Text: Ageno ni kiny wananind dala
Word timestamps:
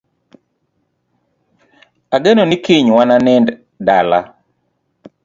Ageno 2.15 2.43
ni 2.45 2.57
kiny 2.65 2.87
wananind 2.97 3.47
dala 3.85 4.19